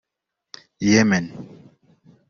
[0.89, 1.23] Yemen